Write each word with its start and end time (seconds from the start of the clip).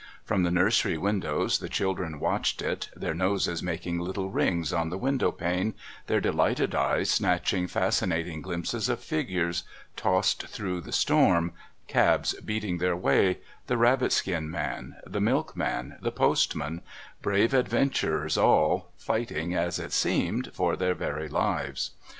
From 0.25 0.41
the 0.41 0.49
nursery 0.49 0.97
windows 0.97 1.59
the 1.59 1.69
children 1.69 2.19
watched 2.19 2.63
it, 2.63 2.89
their 2.95 3.13
noses 3.13 3.61
making 3.61 3.99
little 3.99 4.31
rings 4.31 4.73
on 4.73 4.89
the 4.89 4.97
window 4.97 5.31
pane, 5.31 5.75
their 6.07 6.19
delighted 6.19 6.73
eyes 6.73 7.11
snatching 7.11 7.67
fascinating 7.67 8.41
glimpses 8.41 8.89
of 8.89 8.99
figures 8.99 9.63
tossed 9.95 10.47
through 10.47 10.81
the 10.81 10.91
storm, 10.91 11.51
cabs 11.87 12.33
beating 12.43 12.79
their 12.79 12.95
way, 12.97 13.41
the 13.67 13.77
rabbit 13.77 14.11
skin 14.11 14.49
man, 14.49 14.95
the 15.05 15.21
milkman, 15.21 15.99
the 16.01 16.11
postman, 16.11 16.81
brave 17.21 17.53
adventurers 17.53 18.39
all, 18.39 18.91
fighting, 18.97 19.53
as 19.53 19.77
it 19.77 19.91
seemed, 19.93 20.49
for 20.51 20.75
their 20.75 20.95
very 20.95 21.27
lives. 21.29 21.91